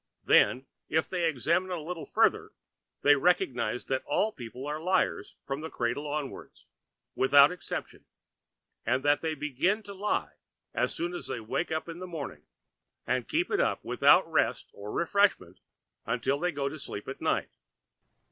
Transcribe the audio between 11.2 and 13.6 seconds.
they wake in the morning, and keep it